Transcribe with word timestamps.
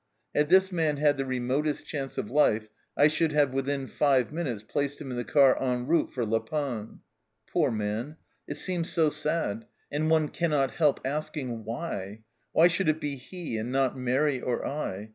Had 0.33 0.49
this 0.49 0.71
man 0.71 0.97
had 0.97 1.17
the 1.17 1.27
remotest 1.27 1.85
chance 1.85 2.17
of 2.17 2.31
life 2.31 2.67
I 2.97 3.07
should 3.07 3.33
have, 3.33 3.53
within 3.53 3.85
five 3.85 4.33
minutes, 4.33 4.63
placed 4.67 4.99
him 4.99 5.11
in 5.11 5.17
the 5.17 5.23
car 5.23 5.61
en 5.61 5.85
route 5.85 6.11
for 6.11 6.25
La 6.25 6.39
Panne. 6.39 7.01
Poor 7.53 7.69
man! 7.69 8.17
it 8.47 8.57
seemed 8.57 8.87
so 8.87 9.11
sad, 9.11 9.67
and 9.91 10.09
one 10.09 10.29
cannot 10.29 10.71
help 10.71 10.99
asking, 11.05 11.49
6 11.57 11.65
Why?' 11.67 12.23
why 12.51 12.67
should 12.67 12.89
it 12.89 12.99
be 12.99 13.15
he, 13.15 13.57
and 13.59 13.71
not 13.71 13.95
Mairi 13.95 14.41
or 14.41 14.65
I 14.65 15.09